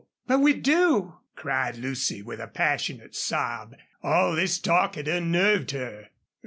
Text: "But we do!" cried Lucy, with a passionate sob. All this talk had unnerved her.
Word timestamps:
"But 0.25 0.39
we 0.39 0.53
do!" 0.55 1.17
cried 1.35 1.75
Lucy, 1.75 2.23
with 2.23 2.39
a 2.39 2.47
passionate 2.47 3.15
sob. 3.15 3.75
All 4.01 4.35
this 4.35 4.57
talk 4.57 4.95
had 4.95 5.07
unnerved 5.07 5.69
her. 5.69 6.07